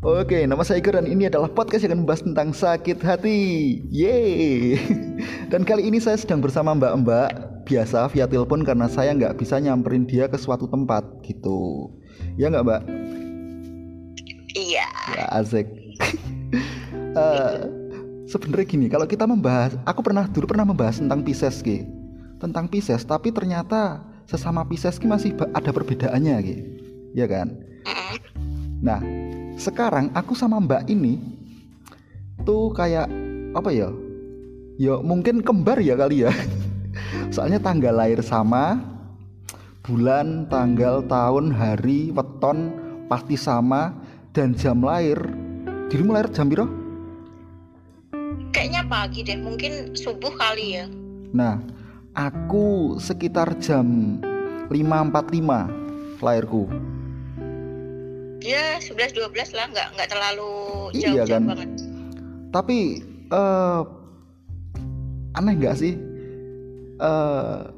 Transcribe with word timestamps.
Oke, 0.00 0.48
nama 0.48 0.64
saya 0.64 0.80
Igor 0.80 0.96
dan 0.96 1.04
ini 1.04 1.28
adalah 1.28 1.52
podcast 1.52 1.84
yang 1.84 1.92
akan 1.92 2.00
membahas 2.08 2.24
tentang 2.24 2.56
sakit 2.56 3.04
hati. 3.04 3.40
Yeay. 3.92 4.80
Dan 5.52 5.60
kali 5.60 5.92
ini 5.92 6.00
saya 6.00 6.16
sedang 6.16 6.40
bersama 6.40 6.72
mbak-mbak 6.72 7.28
biasa 7.68 8.08
via 8.08 8.24
telepon 8.24 8.64
karena 8.64 8.88
saya 8.88 9.12
nggak 9.12 9.36
bisa 9.36 9.60
nyamperin 9.60 10.08
dia 10.08 10.24
ke 10.24 10.40
suatu 10.40 10.64
tempat 10.72 11.04
gitu. 11.28 11.92
Ya 12.40 12.48
nggak 12.48 12.64
mbak? 12.64 12.82
Iya. 14.56 14.88
Ya 15.20 15.24
asik. 15.36 15.68
uh, 17.12 17.68
Sebenarnya 18.32 18.72
gini, 18.72 18.88
kalau 18.88 19.04
kita 19.04 19.28
membahas, 19.28 19.76
aku 19.84 20.00
pernah 20.00 20.24
dulu 20.32 20.48
pernah 20.48 20.64
membahas 20.64 20.96
tentang 20.96 21.20
Pisces 21.20 21.60
ki, 21.60 21.84
tentang 22.40 22.72
Pisces, 22.72 23.04
tapi 23.04 23.36
ternyata 23.36 24.00
sesama 24.24 24.64
Pisces 24.64 24.96
ki 24.96 25.04
masih 25.04 25.36
ada 25.52 25.68
perbedaannya 25.68 26.36
ki, 26.40 26.56
ya 27.12 27.28
kan? 27.28 27.52
Nah, 28.80 29.02
sekarang 29.60 30.08
aku 30.16 30.32
sama 30.32 30.56
mbak 30.56 30.88
ini 30.88 31.20
tuh 32.48 32.72
kayak 32.72 33.12
apa 33.52 33.68
ya? 33.68 33.92
Ya 34.80 34.96
mungkin 35.04 35.44
kembar 35.44 35.76
ya 35.84 35.92
kali 36.00 36.24
ya. 36.24 36.32
Soalnya 37.34 37.60
tanggal 37.60 37.92
lahir 37.92 38.24
sama 38.24 38.80
bulan 39.84 40.48
tanggal 40.48 41.04
tahun 41.04 41.52
hari 41.52 42.08
weton 42.16 42.72
pasti 43.12 43.36
sama 43.36 43.92
dan 44.32 44.56
jam 44.56 44.80
lahir 44.80 45.20
dirimu 45.92 46.16
lahir 46.16 46.32
jam 46.32 46.48
berapa? 46.48 46.80
kayaknya 48.50 48.82
pagi 48.86 49.24
deh 49.24 49.38
mungkin 49.40 49.96
subuh 49.96 50.34
kali 50.36 50.76
ya. 50.78 50.84
Nah 51.32 51.62
aku 52.12 52.98
sekitar 52.98 53.56
jam 53.62 54.18
5.45 54.68 56.20
lahirku 56.20 56.68
ya 58.40 58.80
11 58.80 59.16
12 59.16 59.56
lah 59.56 59.66
nggak 59.70 59.88
nggak 59.96 60.08
terlalu 60.08 60.52
jauh, 60.96 61.14
iya 61.16 61.24
kan? 61.28 61.42
banget. 61.46 61.70
Tapi 62.50 62.78
uh, 63.30 63.82
aneh 65.36 65.54
nggak 65.56 65.76
sih? 65.78 65.94
Uh, 67.00 67.72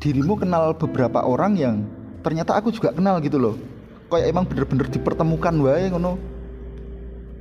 dirimu 0.00 0.40
kenal 0.40 0.72
beberapa 0.74 1.22
orang 1.22 1.54
yang 1.54 1.76
ternyata 2.24 2.56
aku 2.56 2.72
juga 2.72 2.94
kenal 2.94 3.20
gitu 3.20 3.36
loh. 3.36 3.54
Kayak 4.08 4.28
emang 4.32 4.44
bener-bener 4.44 4.86
dipertemukan 4.88 5.54
wae 5.60 5.88
ngono. 5.88 6.20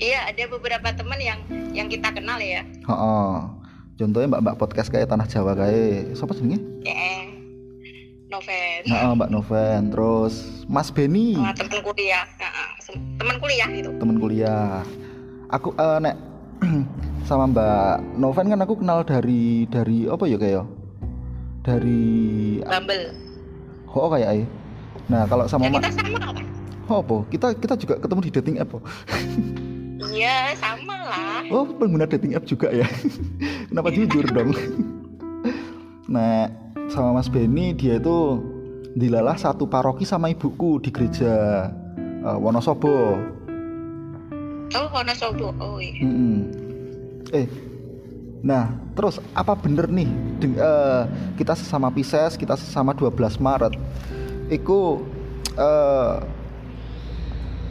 Iya 0.01 0.33
ada 0.33 0.43
beberapa 0.49 0.87
teman 0.97 1.19
yang 1.21 1.39
yang 1.75 1.87
kita 1.91 2.09
kenal 2.09 2.41
ya. 2.41 2.65
Oh, 2.89 3.61
contohnya 3.99 4.27
mbak 4.33 4.41
mbak 4.41 4.57
podcast 4.57 4.89
kayak 4.89 5.11
tanah 5.13 5.29
Jawa 5.29 5.53
kayak 5.53 6.17
siapa 6.17 6.33
sih 6.33 6.57
yeah. 6.81 7.30
Noven. 8.85 9.07
Nah, 9.07 9.13
Mbak 9.17 9.29
Noven, 9.29 9.81
terus 9.93 10.33
Mas 10.65 10.89
Beni. 10.89 11.37
Oh, 11.37 11.53
teman 11.53 11.79
kuliah, 11.83 12.23
teman 13.19 13.35
kuliah 13.37 13.67
gitu. 13.69 13.89
Teman 13.99 14.17
kuliah. 14.17 14.81
Aku 15.51 15.75
uh, 15.75 15.99
nek 15.99 16.15
sama 17.29 17.49
Mbak 17.51 18.17
Noven 18.17 18.47
kan 18.49 18.59
aku 18.63 18.73
kenal 18.79 19.03
dari 19.03 19.67
dari 19.67 20.07
apa 20.07 20.23
ya 20.25 20.37
kayak 20.39 20.55
ya? 20.61 20.63
dari 21.61 22.01
Bumble. 22.65 23.05
Oh 23.93 24.09
kayak 24.09 24.29
ay. 24.33 24.41
Nah 25.11 25.27
kalau 25.29 25.45
sama 25.45 25.69
ya, 25.69 25.77
kita 25.77 25.89
sama 25.93 26.17
kan? 26.33 26.45
Oh 26.89 26.99
apa? 27.05 27.17
Kita 27.29 27.47
kita 27.53 27.73
juga 27.77 27.95
ketemu 28.01 28.19
di 28.25 28.31
dating 28.33 28.55
app. 28.57 28.73
Oh. 28.73 28.83
Iya 30.11 30.57
sama 30.57 30.95
lah. 31.05 31.45
Oh 31.53 31.67
pengguna 31.67 32.09
dating 32.09 32.33
app 32.33 32.49
juga 32.49 32.73
ya? 32.73 32.87
Kenapa 33.69 33.93
jujur 33.93 34.25
dong? 34.25 34.55
nah 36.13 36.49
sama 36.89 37.21
Mas 37.21 37.29
Benny 37.29 37.71
dia 37.71 38.01
itu 38.01 38.41
dilalah 38.95 39.39
satu 39.39 39.67
paroki 39.67 40.03
sama 40.03 40.31
ibuku 40.31 40.83
di 40.83 40.89
gereja 40.91 41.67
uh, 42.27 42.37
Wonosobo. 42.39 43.19
Oh 44.71 44.87
Wonosobo, 44.91 45.55
oh 45.59 45.77
iya. 45.79 46.03
Mm 46.03 46.13
-mm. 46.15 46.39
Eh, 47.31 47.47
nah 48.43 48.75
terus 48.97 49.23
apa 49.31 49.55
bener 49.55 49.87
nih 49.87 50.09
deng, 50.43 50.59
uh, 50.59 51.07
kita 51.39 51.55
sesama 51.55 51.87
Pisces, 51.93 52.35
kita 52.35 52.59
sesama 52.59 52.91
12 52.91 53.39
Maret, 53.39 53.73
itu 54.51 54.99
uh, 55.55 56.19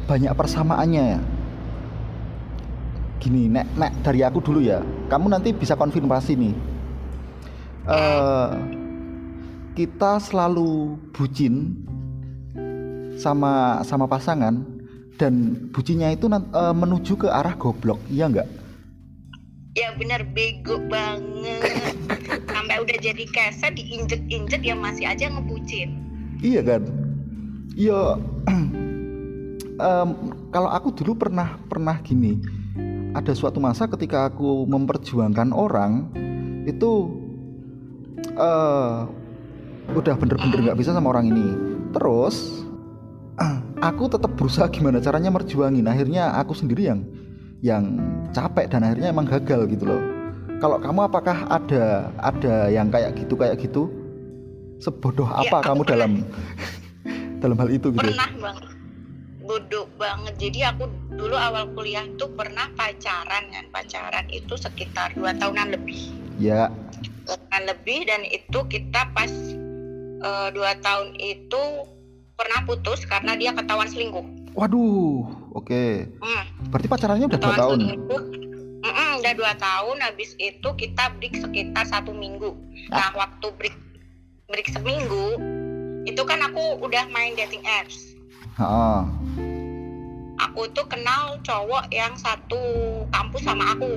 banyak 0.09 0.33
persamaannya 0.33 1.05
ya. 1.17 1.21
Gini, 3.21 3.53
nek, 3.53 3.69
nek 3.77 3.93
dari 4.01 4.25
aku 4.25 4.41
dulu 4.41 4.65
ya, 4.65 4.81
kamu 5.13 5.29
nanti 5.29 5.53
bisa 5.53 5.77
konfirmasi 5.77 6.41
nih. 6.41 6.55
Uh, 7.85 8.80
kita 9.81 10.21
selalu 10.21 11.01
bucin 11.17 11.73
sama 13.17 13.81
sama 13.81 14.05
pasangan 14.05 14.61
dan 15.17 15.57
bucinnya 15.73 16.13
itu 16.13 16.29
e, 16.29 16.63
menuju 16.77 17.17
ke 17.17 17.29
arah 17.33 17.57
goblok 17.57 17.97
iya 18.13 18.29
nggak? 18.29 18.45
Ya 19.73 19.97
benar 19.97 20.21
bego 20.37 20.77
banget. 20.93 21.65
Sampai 22.53 22.77
udah 22.85 22.97
jadi 23.01 23.25
keset 23.25 23.73
diinjek-injek 23.81 24.61
ya 24.61 24.77
masih 24.77 25.09
aja 25.09 25.33
ngebucin. 25.33 25.97
Iya 26.45 26.61
kan? 26.61 26.83
Iya. 27.73 28.01
Um, 29.81 30.37
kalau 30.53 30.69
aku 30.69 30.93
dulu 30.93 31.17
pernah 31.17 31.57
pernah 31.65 32.05
gini. 32.05 32.37
Ada 33.17 33.33
suatu 33.33 33.65
masa 33.65 33.89
ketika 33.89 34.29
aku 34.29 34.69
memperjuangkan 34.69 35.57
orang 35.57 36.13
itu 36.69 37.09
uh, 38.37 39.09
udah 39.95 40.15
bener-bener 40.17 40.59
nggak 40.71 40.79
bisa 40.79 40.95
sama 40.95 41.11
orang 41.11 41.31
ini. 41.31 41.47
Terus 41.91 42.67
aku 43.89 44.11
tetap 44.11 44.33
berusaha 44.39 44.67
gimana 44.71 45.03
caranya 45.03 45.31
merjuangin. 45.33 45.87
Akhirnya 45.87 46.35
aku 46.39 46.55
sendiri 46.55 46.91
yang 46.91 47.01
yang 47.61 47.85
capek 48.33 48.73
dan 48.73 48.87
akhirnya 48.87 49.13
emang 49.13 49.29
gagal 49.29 49.69
gitu 49.69 49.85
loh. 49.85 50.03
Kalau 50.61 50.77
kamu 50.77 51.09
apakah 51.09 51.49
ada 51.49 52.13
ada 52.21 52.69
yang 52.69 52.93
kayak 52.93 53.17
gitu 53.17 53.35
kayak 53.37 53.57
gitu? 53.61 53.89
Sebodoh 54.81 55.29
ya, 55.29 55.45
apa 55.45 55.61
kamu 55.61 55.85
pernah, 55.85 55.93
dalam 55.93 56.13
dalam 57.43 57.57
hal 57.61 57.69
itu 57.69 57.93
gitu? 57.93 58.01
Pernah 58.01 58.31
banget 58.41 58.71
bodoh 59.51 59.91
banget. 59.99 60.39
Jadi 60.39 60.63
aku 60.63 60.87
dulu 61.19 61.35
awal 61.35 61.67
kuliah 61.75 62.07
tuh 62.15 62.31
pernah 62.39 62.71
pacaran 62.79 63.51
kan. 63.51 63.67
Pacaran 63.75 64.31
itu 64.31 64.55
sekitar 64.55 65.11
dua 65.19 65.35
tahunan 65.35 65.75
lebih. 65.75 66.15
Ya. 66.39 66.71
Tahunan 67.27 67.63
lebih 67.67 68.07
dan 68.07 68.23
itu 68.31 68.63
kita 68.71 69.11
pas 69.11 69.31
uh, 70.21 70.49
dua 70.53 70.77
tahun 70.81 71.17
itu 71.19 71.63
pernah 72.37 72.65
putus 72.65 73.05
karena 73.05 73.37
dia 73.37 73.53
ketahuan 73.53 73.89
selingkuh. 73.89 74.25
Waduh, 74.57 75.29
oke. 75.55 75.69
Okay. 75.69 76.09
Hmm. 76.19 76.45
Berarti 76.73 76.89
pacarannya 76.89 77.27
udah 77.29 77.41
dua 77.41 77.55
tahun. 77.55 77.79
Selingkuh, 77.85 78.23
mm 78.81 78.91
-mm, 78.91 79.11
udah 79.21 79.33
dua 79.37 79.53
tahun. 79.61 79.97
Habis 80.01 80.31
itu 80.41 80.69
kita 80.75 81.05
break 81.21 81.37
sekitar 81.37 81.85
satu 81.87 82.11
minggu. 82.17 82.57
Ah. 82.91 83.13
Nah, 83.13 83.29
waktu 83.29 83.47
break 83.61 83.77
break 84.51 84.69
seminggu, 84.73 85.39
itu 86.09 86.23
kan 86.25 86.41
aku 86.43 86.81
udah 86.81 87.07
main 87.13 87.37
dating 87.37 87.63
apps. 87.63 88.17
Ah. 88.59 89.07
Aku 90.51 90.73
tuh 90.73 90.89
kenal 90.89 91.37
cowok 91.45 91.93
yang 91.93 92.17
satu 92.17 92.59
kampus 93.13 93.45
sama 93.45 93.77
aku, 93.77 93.93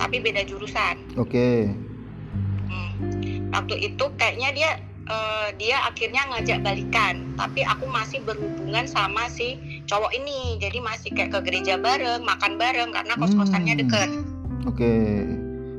tapi 0.00 0.18
beda 0.24 0.42
jurusan. 0.48 0.96
Oke. 1.20 1.28
Okay. 1.28 1.58
Hmm. 2.72 2.90
Waktu 3.52 3.92
itu 3.92 4.04
kayaknya 4.16 4.50
dia 4.56 4.70
uh, 5.08 5.48
dia 5.58 5.78
akhirnya 5.88 6.22
ngajak 6.30 6.62
balikan 6.62 7.26
tapi 7.34 7.66
aku 7.66 7.88
masih 7.90 8.22
berhubungan 8.22 8.86
sama 8.86 9.26
si 9.26 9.58
cowok 9.88 10.12
ini 10.14 10.60
jadi 10.62 10.78
masih 10.82 11.10
kayak 11.14 11.34
ke 11.34 11.38
gereja 11.50 11.74
bareng 11.80 12.22
makan 12.22 12.60
bareng 12.60 12.94
karena 12.94 13.14
kos 13.18 13.34
kosannya 13.34 13.74
hmm. 13.78 13.82
deket 13.86 14.10
oke 14.68 14.78
okay. 14.78 15.26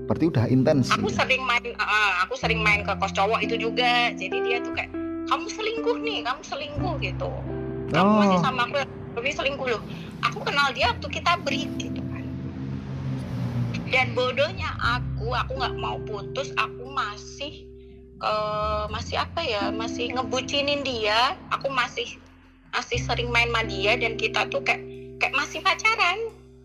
berarti 0.10 0.26
udah 0.34 0.46
intens 0.50 0.92
aku 0.92 1.08
ya? 1.08 1.24
sering 1.24 1.44
main 1.46 1.64
uh, 1.80 2.12
aku 2.26 2.34
sering 2.36 2.60
main 2.60 2.84
ke 2.84 2.92
kos 2.98 3.14
cowok 3.16 3.40
itu 3.46 3.56
juga 3.56 4.12
jadi 4.16 4.38
dia 4.44 4.58
tuh 4.64 4.74
kayak 4.76 4.92
kamu 5.32 5.48
selingkuh 5.48 5.98
nih 6.04 6.20
kamu 6.26 6.42
selingkuh 6.44 6.96
gitu 7.00 7.30
kamu 7.94 8.10
oh. 8.10 8.20
masih 8.20 8.40
sama 8.44 8.62
aku 8.68 8.76
tapi 9.14 9.30
selingkuh 9.32 9.68
loh 9.70 9.82
aku 10.26 10.40
kenal 10.44 10.68
dia 10.76 10.92
waktu 10.92 11.08
kita 11.08 11.32
break 11.46 11.70
gitu 11.80 12.02
kan 12.12 12.26
dan 13.94 14.12
bodohnya 14.18 14.74
aku 14.82 15.32
aku 15.32 15.52
nggak 15.56 15.76
mau 15.78 16.02
putus 16.04 16.50
aku 16.58 16.84
masih 16.92 17.70
uh, 18.24 18.84
masih 18.88 19.20
apa 19.20 19.44
ya 19.44 19.70
masih 19.70 20.16
ngebucinin 20.16 20.82
dia. 20.82 21.36
Aku 21.52 21.68
masih 21.70 22.18
masih 22.74 22.98
sering 22.98 23.30
main 23.30 23.52
sama 23.52 23.62
dia 23.68 23.94
dan 24.00 24.18
kita 24.18 24.48
tuh 24.50 24.64
kayak 24.64 24.82
kayak 25.20 25.36
masih 25.36 25.60
pacaran. 25.62 26.18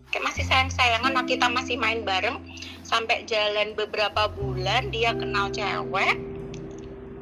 Kayak 0.09 0.25
masih 0.25 0.43
sayang 0.49 0.71
sayangan 0.73 1.13
nah 1.13 1.25
kita 1.27 1.45
masih 1.51 1.75
main 1.77 2.01
bareng. 2.01 2.41
Sampai 2.81 3.27
jalan 3.29 3.77
beberapa 3.77 4.31
bulan 4.33 4.89
dia 4.89 5.13
kenal 5.13 5.53
cewek. 5.53 6.17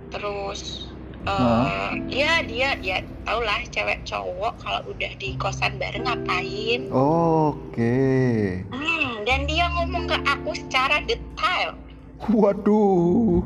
Terus 0.08 0.88
uh, 1.28 1.92
ya 2.08 2.40
dia 2.48 2.80
ya 2.80 3.04
tau 3.28 3.44
lah 3.44 3.60
cewek 3.68 4.08
cowok 4.08 4.56
kalau 4.64 4.82
udah 4.88 5.12
di 5.20 5.36
kosan 5.36 5.76
bareng 5.76 6.08
ngapain. 6.08 6.88
Oke. 6.96 7.76
Okay. 7.76 8.64
hmm, 8.72 9.28
dan 9.28 9.44
dia 9.52 9.68
ngomong 9.76 10.08
ke 10.08 10.18
aku 10.24 10.56
secara 10.56 11.04
detail. 11.04 11.76
Waduh 12.32 13.44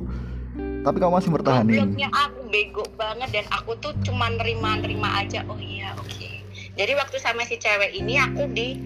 tapi 0.82 0.98
kamu 0.98 1.14
masih 1.14 1.32
bertahan 1.34 1.64
Gobloknya 1.70 2.10
aku 2.10 2.40
bego 2.50 2.84
banget 2.98 3.30
dan 3.32 3.46
aku 3.54 3.78
tuh 3.78 3.94
cuma 4.02 4.34
nerima-nerima 4.34 5.22
aja. 5.22 5.46
Oh 5.46 5.58
iya, 5.62 5.94
oke. 5.94 6.10
Okay. 6.10 6.42
jadi 6.74 6.98
waktu 6.98 7.18
sama 7.22 7.46
si 7.46 7.60
cewek 7.62 7.94
ini 7.94 8.18
aku 8.18 8.50
di 8.50 8.80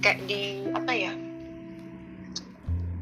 kayak 0.00 0.20
di 0.28 0.64
apa 0.72 0.92
ya 0.92 1.12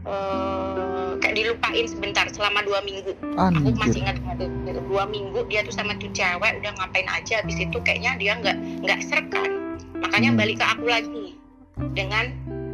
eh, 0.06 1.10
kayak 1.18 1.34
dilupain 1.34 1.86
sebentar 1.86 2.26
selama 2.30 2.62
dua 2.62 2.78
minggu 2.82 3.12
aku 3.38 3.70
masih 3.74 4.02
Anjir. 4.02 4.14
ingat 4.14 4.16
dua 4.86 5.04
minggu 5.10 5.46
dia 5.50 5.66
tuh 5.66 5.74
sama 5.74 5.98
tuh 5.98 6.10
cewek 6.14 6.62
udah 6.62 6.72
ngapain 6.78 7.08
aja 7.10 7.42
habis 7.42 7.58
itu 7.58 7.78
kayaknya 7.82 8.18
dia 8.18 8.32
nggak 8.38 8.56
nggak 8.86 9.00
serk 9.02 9.26
kan 9.34 9.50
makanya 9.98 10.30
Hmm. 10.34 10.38
balik 10.38 10.56
ke 10.58 10.66
aku 10.66 10.84
lagi 10.86 11.26
dengan 11.94 12.24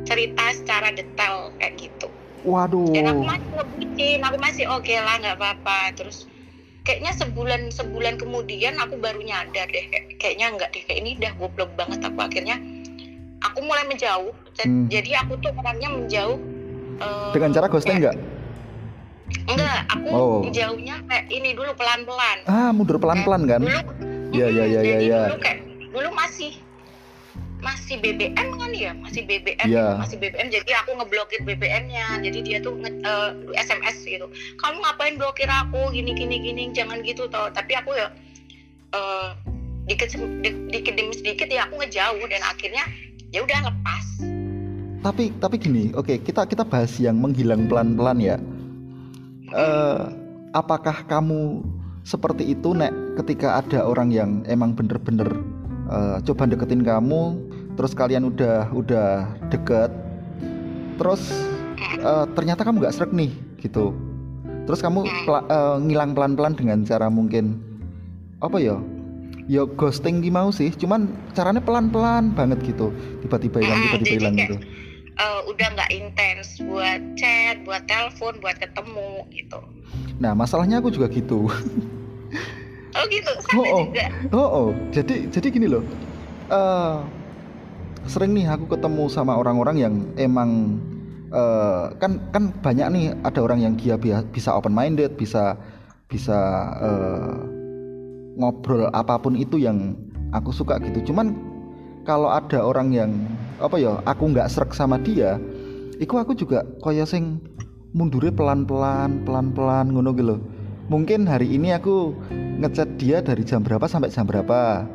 cerita 0.04 0.44
secara 0.56 0.92
detail 0.92 1.52
kayak 1.60 1.76
gitu 1.76 1.97
Waduh. 2.40 2.90
dan 2.90 3.04
aku 3.08 3.22
masih 3.24 3.48
ngebucin 3.50 4.18
aku 4.20 4.36
masih 4.38 4.64
oke 4.68 4.94
lah 4.94 5.14
nggak 5.16 5.36
apa-apa 5.36 5.78
terus 5.92 6.30
kayaknya 6.80 7.12
sebulan 7.12 7.68
sebulan 7.68 8.14
kemudian 8.16 8.74
aku 8.76 8.96
baru 8.96 9.20
nyadar 9.20 9.66
deh 9.66 9.84
kayak- 9.84 10.08
kayaknya 10.16 10.46
nggak 10.52 10.68
deh 10.70 10.82
kayak 10.82 10.98
ini 10.98 11.10
udah 11.16 11.32
goblok 11.34 11.70
banget 11.74 12.00
aku 12.00 12.18
akhirnya 12.18 12.56
aku 13.40 13.58
mulai 13.60 13.84
menjauh 13.84 14.32
Ja- 14.54 14.64
Hmm. 14.64 14.86
jadi 14.86 15.10
aku 15.20 15.38
tuh 15.38 15.50
orangnya 15.52 15.88
menjauh 15.88 16.38
eh, 16.98 17.30
Dengan 17.30 17.50
cara 17.52 17.66
ghosting 17.66 17.98
nggak? 18.00 18.16
enggak 19.46 19.78
aku 19.88 20.08
Oh. 20.08 20.40
menjauhnya 20.40 20.98
kayak 21.04 21.24
ini 21.28 21.52
dulu 21.52 21.70
pelan-pelan 21.72 22.38
Ah, 22.44 22.70
mundur 22.70 22.96
pelan-pelan 22.96 23.46
kan? 23.46 23.60
dulu 23.60 23.80
Iya, 24.28 24.46
iya, 24.46 24.64
iya, 24.66 24.80
jadi 24.80 24.88
iya, 24.88 24.98
iya. 25.00 25.20
dulu 25.26 25.38
kayak 25.40 25.58
dulu 25.88 26.08
masih 26.12 26.52
masih 27.58 27.98
BBM 27.98 28.48
kan 28.54 28.70
ya? 28.70 28.92
Masih 28.94 29.22
BBM 29.24 29.66
Iya. 29.66 29.98
masih 29.98 30.16
BBM 30.16 30.48
jadi 30.48 30.70
aku 30.80 30.94
ngeblokir 30.94 31.40
BBM-nya 31.42 32.22
jadi 32.22 32.38
dia 32.40 32.58
tuh 32.58 32.78
nge- 32.78 33.02
eh, 33.02 33.30
SMS 33.58 33.98
gitu. 34.02 34.26
Kamu 34.56 34.78
ngapain 34.78 35.18
blokir 35.18 35.46
aku? 35.46 35.90
Gini 35.90 36.14
gini 36.14 36.38
gini 36.38 36.62
jangan 36.70 37.02
gitu 37.02 37.26
toh 37.26 37.50
tapi 37.50 37.74
aku 37.74 37.94
ya 37.94 38.08
eh, 38.94 39.28
dikit 39.88 40.12
di- 40.40 40.68
dikit 40.70 40.94
demi 40.94 41.12
sedikit 41.12 41.48
ya 41.48 41.66
aku 41.66 41.80
ngejauh 41.80 42.22
dan 42.24 42.42
akhirnya 42.44 42.84
ya 43.28 43.42
udah 43.42 43.60
lepas. 43.66 44.06
Tapi 44.98 45.30
tapi 45.38 45.56
gini, 45.56 45.94
oke 45.94 46.20
kita 46.20 46.42
kita 46.44 46.66
bahas 46.66 46.90
yang 46.98 47.16
menghilang 47.16 47.70
pelan-pelan 47.70 48.18
ya. 48.18 48.36
Eh, 49.48 50.00
apakah 50.52 51.06
kamu 51.06 51.64
seperti 52.02 52.52
itu 52.52 52.72
nek 52.72 52.92
ketika 53.16 53.58
ada 53.58 53.84
orang 53.84 54.10
yang 54.10 54.30
emang 54.44 54.74
bener-bener 54.74 55.28
eh, 55.88 56.18
coba 56.20 56.44
deketin 56.44 56.84
kamu, 56.84 57.38
terus 57.78 57.94
kalian 57.94 58.26
udah 58.26 58.74
udah 58.74 59.10
deket, 59.48 59.94
terus 60.98 61.22
eh, 61.78 62.26
ternyata 62.34 62.66
kamu 62.66 62.82
nggak 62.82 62.90
srek 62.92 63.14
nih 63.14 63.30
gitu, 63.62 63.94
terus 64.66 64.82
kamu 64.82 65.06
pela- 65.22 65.46
eh, 65.46 65.76
ngilang 65.86 66.10
pelan-pelan 66.10 66.58
dengan 66.58 66.82
cara 66.82 67.06
mungkin 67.06 67.62
apa 68.42 68.58
ya? 68.58 68.76
Ya 69.48 69.64
ghosting 69.64 70.20
ki 70.20 70.28
mau 70.28 70.52
sih, 70.52 70.68
cuman 70.68 71.08
caranya 71.32 71.64
pelan-pelan 71.64 72.36
banget 72.36 72.60
gitu, 72.66 72.92
tiba-tiba 73.24 73.64
hilang, 73.64 73.80
tiba-tiba 73.88 74.14
hilang 74.20 74.34
gitu. 74.36 74.56
Eh, 75.18 75.40
udah 75.48 75.66
nggak 75.72 75.90
intens 75.90 76.62
buat 76.62 77.00
chat 77.14 77.58
buat 77.62 77.82
telepon 77.86 78.38
buat 78.38 78.54
ketemu 78.54 79.26
gitu 79.34 79.58
Nah, 80.18 80.30
masalahnya 80.34 80.78
aku 80.78 80.90
juga 80.90 81.06
gitu. 81.10 81.46
oh 82.94 83.04
gitu 83.06 83.30
sama 83.46 83.58
Oh, 83.58 83.66
oh. 83.66 83.82
juga 83.86 84.04
Oh, 84.30 84.48
oh. 84.50 84.68
jadi 84.90 85.26
jadi 85.30 85.46
gini 85.50 85.66
loh. 85.66 85.82
Eh 86.50 86.96
sering 88.06 88.36
nih 88.36 88.46
aku 88.46 88.70
ketemu 88.70 89.10
sama 89.10 89.34
orang-orang 89.34 89.76
yang 89.80 89.94
emang 90.14 90.78
eh 91.28 91.84
kan 92.00 92.22
kan 92.32 92.54
banyak 92.64 92.86
nih 92.88 93.04
ada 93.24 93.40
orang 93.44 93.60
yang 93.60 93.74
dia 93.76 93.98
bisa 93.98 94.50
open 94.54 94.72
minded, 94.72 95.16
bisa 95.18 95.58
bisa 96.08 96.38
eh, 96.80 97.36
ngobrol 98.38 98.88
apa 98.94 99.18
pun 99.20 99.34
itu 99.34 99.60
yang 99.60 99.98
aku 100.32 100.54
suka 100.54 100.78
gitu. 100.80 101.12
Cuman 101.12 101.36
kalau 102.08 102.32
ada 102.32 102.64
orang 102.64 102.88
yang 102.94 103.10
apa 103.60 103.76
ya, 103.76 104.00
aku 104.08 104.32
nggak 104.32 104.48
serak 104.48 104.72
sama 104.72 104.96
dia, 104.96 105.36
itu 106.00 106.14
aku 106.16 106.32
juga 106.32 106.64
kaya 106.80 107.04
sing 107.04 107.42
mundurnya 107.92 108.32
pelan-pelan, 108.32 109.26
pelan-pelan 109.28 109.92
ngono 109.92 110.16
gitu. 110.16 110.40
Mungkin 110.88 111.28
hari 111.28 111.52
ini 111.52 111.76
aku 111.76 112.16
ngechat 112.64 112.96
dia 112.96 113.20
dari 113.20 113.44
jam 113.44 113.60
berapa 113.60 113.84
sampai 113.84 114.08
jam 114.08 114.24
berapa 114.24 114.88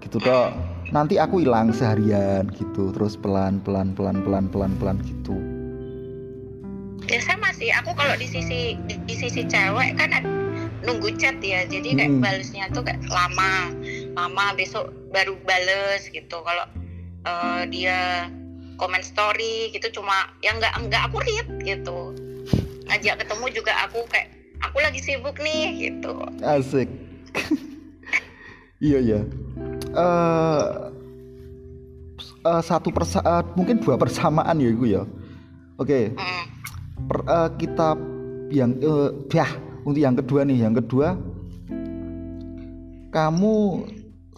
gitu 0.00 0.16
toh 0.16 0.48
nanti 0.90 1.22
aku 1.22 1.42
hilang 1.42 1.70
seharian 1.70 2.50
gitu 2.58 2.90
terus 2.90 3.14
pelan 3.14 3.62
pelan 3.62 3.94
pelan 3.94 4.22
pelan 4.26 4.50
pelan 4.50 4.72
pelan 4.78 4.98
gitu. 5.06 5.38
Ya 7.06 7.18
sama 7.22 7.50
sih. 7.54 7.70
Aku 7.82 7.94
kalau 7.94 8.14
di 8.18 8.26
sisi 8.26 8.78
di, 8.86 8.94
di 9.06 9.14
sisi 9.14 9.42
cewek 9.46 9.98
kan 9.98 10.10
ada- 10.14 10.30
nunggu 10.82 11.14
chat 11.18 11.38
ya. 11.42 11.66
Jadi 11.66 11.94
kayak 11.94 12.10
Hmm. 12.10 12.22
balesnya 12.22 12.64
tuh 12.70 12.82
kayak 12.82 13.02
lama 13.06 13.70
lama. 14.14 14.46
Besok 14.54 14.90
baru 15.10 15.38
bales 15.46 16.10
gitu. 16.10 16.36
Kalau 16.42 16.66
eh, 17.20 17.62
dia 17.68 18.26
komen 18.80 19.04
story 19.04 19.68
gitu 19.70 20.00
cuma 20.00 20.32
yang 20.40 20.56
nggak 20.58 20.72
nggak 20.88 21.02
aku 21.10 21.20
read 21.22 21.48
gitu. 21.62 22.16
Ngajak 22.88 23.22
ketemu 23.22 23.46
juga 23.52 23.72
aku 23.86 24.02
kayak 24.08 24.32
aku 24.64 24.80
lagi 24.82 24.98
sibuk 24.98 25.36
nih 25.38 25.88
gitu. 25.88 26.14
Asik. 26.42 26.90
Iya 28.80 28.96
ya 29.04 29.20
eh 29.94 30.62
eh, 32.46 32.62
satu 32.62 32.88
persa 32.90 33.20
eh, 33.20 33.42
mungkin 33.56 33.80
dua 33.80 33.96
persamaan 34.00 34.60
ya 34.60 34.68
itu 34.70 34.86
ya. 34.86 35.02
Oke. 35.80 36.14
Per- 37.08 37.26
eh, 37.26 37.50
kita 37.58 37.96
yang 38.50 38.76
eh, 38.80 39.10
ya 39.32 39.48
untuk 39.84 40.00
yang 40.00 40.16
kedua 40.16 40.44
nih 40.44 40.58
yang 40.68 40.74
kedua. 40.76 41.16
Kamu 43.10 43.54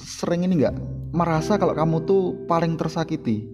sering 0.00 0.49
ini 0.49 0.64
nggak? 0.64 0.76
Merasa 1.12 1.60
kalau 1.60 1.76
kamu 1.76 2.08
tuh 2.08 2.22
paling 2.48 2.72
tersakiti? 2.81 3.44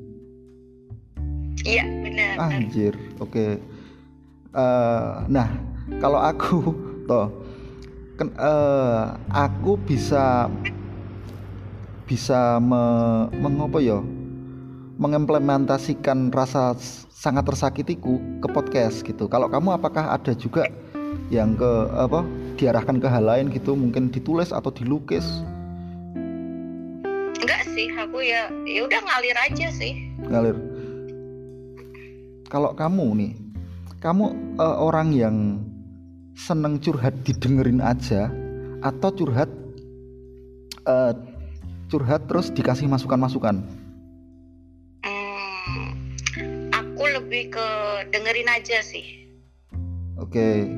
Iya 1.67 1.85
benar. 1.85 2.35
Anjir, 2.39 2.95
oke. 3.19 3.59
Eh, 4.55 5.15
nah, 5.27 5.49
kalau 5.99 6.23
aku 6.23 6.59
toh, 7.11 7.27
eh, 8.23 9.05
aku 9.35 9.75
bisa 9.83 10.47
bisa 12.09 12.57
me, 12.57 12.81
mengopo 13.37 13.77
ya, 13.79 14.01
mengimplementasikan 14.97 16.33
rasa 16.33 16.73
sangat 17.13 17.45
tersakitiku 17.45 18.17
ke 18.41 18.49
podcast 18.49 19.05
gitu. 19.05 19.29
Kalau 19.29 19.53
kamu 19.53 19.77
apakah 19.77 20.17
ada 20.17 20.33
juga 20.33 20.65
yang 21.29 21.53
ke 21.61 21.73
apa 21.93 22.25
diarahkan 22.57 22.97
ke 22.97 23.07
hal 23.13 23.29
lain 23.29 23.53
gitu, 23.53 23.77
mungkin 23.77 24.09
ditulis 24.09 24.49
atau 24.49 24.73
dilukis? 24.73 25.29
enggak 27.39 27.65
sih 27.73 27.89
aku 27.97 28.19
ya 28.21 28.51
ya 28.67 28.85
udah 28.85 29.01
ngalir 29.01 29.37
aja 29.41 29.69
sih 29.73 29.93
ngalir. 30.27 30.57
Kalau 32.49 32.73
kamu 32.73 33.07
nih, 33.17 33.33
kamu 34.01 34.25
eh, 34.57 34.77
orang 34.81 35.09
yang 35.13 35.37
seneng 36.37 36.81
curhat 36.81 37.13
didengerin 37.25 37.81
aja 37.81 38.33
atau 38.85 39.11
curhat 39.13 39.51
eh, 40.89 41.13
curhat 41.89 42.29
terus 42.29 42.49
dikasih 42.49 42.87
masukan-masukan? 42.87 43.65
Hmm, 45.03 45.89
aku 46.71 47.03
lebih 47.09 47.51
ke 47.51 47.67
dengerin 48.09 48.49
aja 48.49 48.79
sih. 48.81 49.29
Oke, 50.17 50.69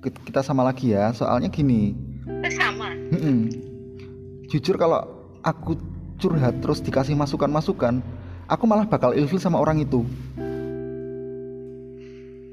Kit- 0.00 0.22
kita 0.24 0.40
sama 0.40 0.64
lagi 0.64 0.90
ya. 0.90 1.12
Soalnya 1.12 1.46
gini, 1.46 1.92
Eh, 2.40 2.52
sama. 2.52 2.90
mm-mm. 3.12 3.52
jujur 4.48 4.74
kalau 4.74 5.04
aku 5.40 5.76
curhat 6.16 6.58
terus 6.58 6.80
dikasih 6.80 7.14
masukan-masukan, 7.14 8.00
aku 8.46 8.64
malah 8.64 8.84
bakal 8.84 9.12
ilfil 9.12 9.38
sama 9.38 9.56
orang 9.56 9.80
itu. 9.80 10.02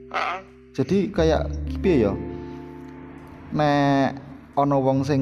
Heeh. 0.08 0.40
jadi 0.72 0.98
kayak 1.12 1.42
piye 1.82 2.08
ya 2.08 2.14
nek 3.50 4.16
ono 4.56 4.78
wong 4.80 5.04
sing 5.04 5.22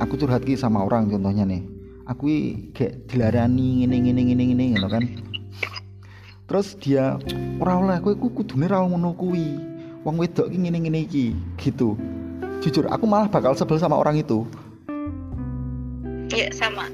aku 0.00 0.16
curhat 0.20 0.44
ki 0.44 0.56
sama 0.56 0.84
orang 0.84 1.08
contohnya 1.08 1.44
nih 1.48 1.62
aku 2.04 2.24
kayak 2.76 3.06
dilarani 3.08 3.84
ngene 3.84 3.96
ngene 4.08 4.20
ngene 4.26 4.44
ngene 4.52 4.64
ngono 4.76 4.88
kan 4.90 5.04
terus 6.50 6.74
dia 6.82 7.16
ora 7.62 7.78
oleh 7.78 7.98
kowe 8.02 8.14
ku 8.18 8.28
kudune 8.34 8.66
ra 8.66 8.82
ngono 8.82 9.14
kuwi 9.14 9.56
wong 10.02 10.16
wedok 10.18 10.50
ki 10.50 10.58
ngene 10.58 10.78
ngene 10.84 10.98
iki 11.06 11.32
gitu 11.60 11.94
jujur 12.60 12.88
aku 12.92 13.08
malah 13.08 13.30
bakal 13.30 13.56
sebel 13.56 13.80
sama 13.80 13.96
orang 13.96 14.20
itu 14.20 14.44
Iya 16.30 16.54
sama. 16.54 16.86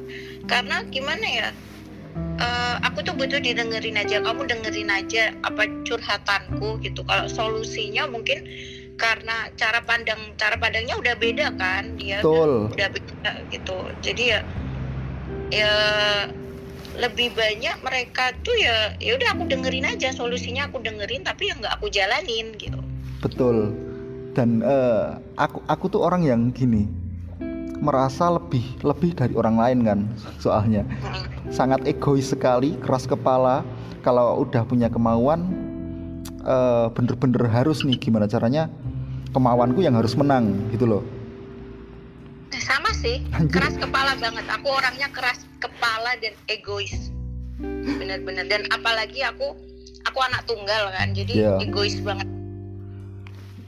Karena 0.48 0.80
gimana 0.88 1.26
ya? 1.28 1.48
Eh, 2.40 2.76
aku 2.80 3.04
tuh 3.04 3.12
butuh 3.12 3.36
didengerin 3.36 4.00
aja. 4.00 4.24
Kamu 4.24 4.48
dengerin 4.48 4.88
aja 4.88 5.36
apa 5.44 5.68
curhatanku 5.84 6.80
gitu. 6.80 7.04
Kalau 7.04 7.28
solusinya 7.28 8.08
mungkin 8.08 8.48
karena 8.96 9.52
cara 9.60 9.84
pandang 9.84 10.32
cara 10.40 10.56
pandangnya 10.56 10.96
udah 10.96 11.14
beda 11.20 11.52
kan 11.60 11.96
dia 12.00 12.24
betul. 12.24 12.72
udah 12.72 12.88
beda 12.88 13.30
gitu. 13.52 13.78
Jadi 14.00 14.24
ya 14.32 14.40
ya 15.52 15.72
lebih 16.96 17.36
banyak 17.36 17.76
mereka 17.84 18.32
tuh 18.40 18.56
ya 18.56 18.96
ya 18.96 19.20
udah 19.20 19.36
aku 19.36 19.44
dengerin 19.52 19.84
aja 19.84 20.16
solusinya 20.16 20.72
aku 20.72 20.80
dengerin 20.80 21.22
tapi 21.22 21.52
ya 21.52 21.54
nggak 21.60 21.74
aku 21.76 21.92
jalanin 21.92 22.56
gitu. 22.56 22.80
betul. 23.20 23.76
Dan 24.32 24.60
eh, 24.64 25.16
aku 25.36 25.60
aku 25.68 25.84
tuh 25.92 26.00
orang 26.04 26.24
yang 26.24 26.52
gini 26.52 26.88
merasa 27.76 28.32
lebih 28.32 28.64
lebih 28.80 29.12
dari 29.12 29.36
orang 29.36 29.56
lain 29.60 29.78
kan 29.84 30.00
soalnya. 30.40 30.88
Sangat 31.52 31.84
egois 31.84 32.32
sekali 32.32 32.80
keras 32.80 33.04
kepala. 33.04 33.60
Kalau 34.00 34.38
udah 34.46 34.62
punya 34.62 34.86
kemauan 34.86 35.66
uh, 36.46 36.86
bener-bener 36.94 37.42
harus 37.50 37.82
nih 37.82 37.98
gimana 37.98 38.30
caranya 38.30 38.70
kemauanku 39.36 39.84
yang 39.84 39.92
harus 39.92 40.16
menang 40.16 40.56
gitu 40.72 40.88
loh. 40.88 41.04
Sama 42.56 42.88
sih. 42.96 43.20
Anjir. 43.36 43.60
keras 43.60 43.76
kepala 43.76 44.16
banget. 44.16 44.48
Aku 44.48 44.72
orangnya 44.72 45.12
keras 45.12 45.44
kepala 45.60 46.16
dan 46.24 46.32
egois. 46.48 47.12
Bener-bener. 47.84 48.48
Dan 48.48 48.64
apalagi 48.72 49.20
aku 49.20 49.52
aku 50.08 50.18
anak 50.24 50.48
tunggal 50.48 50.88
kan 50.96 51.12
jadi 51.12 51.32
yeah. 51.36 51.58
egois 51.60 52.00
banget. 52.00 52.24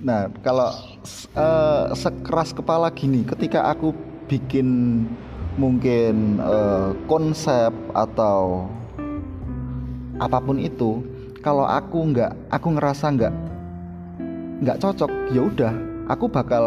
Nah 0.00 0.32
kalau 0.40 0.72
uh, 1.36 1.92
sekeras 1.92 2.56
kepala 2.56 2.88
gini 2.88 3.28
ketika 3.28 3.68
aku 3.68 3.92
bikin 4.24 5.04
mungkin 5.60 6.38
uh, 6.40 6.94
konsep 7.10 7.74
atau 7.92 8.70
apa 10.22 10.38
pun 10.38 10.56
itu 10.56 11.02
kalau 11.42 11.66
aku 11.66 12.14
nggak 12.14 12.32
aku 12.50 12.78
ngerasa 12.78 13.10
nggak 13.10 13.34
nggak 14.62 14.78
cocok 14.82 15.10
ya 15.34 15.42
udah. 15.44 15.74
Aku 16.08 16.24
bakal 16.32 16.64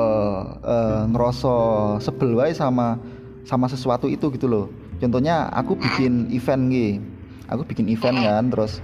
uh, 0.61 1.09
ngerasa 1.09 1.53
sebel 1.97 2.37
wae 2.37 2.53
sama 2.53 3.01
sama 3.41 3.65
sesuatu 3.65 4.05
itu 4.05 4.29
gitu 4.37 4.45
loh. 4.45 4.65
Contohnya 5.01 5.49
aku 5.49 5.73
bikin 5.73 6.29
event 6.29 6.69
nih 6.69 7.01
aku 7.51 7.67
bikin 7.67 7.91
event 7.91 8.17
kan 8.23 8.47
terus 8.47 8.79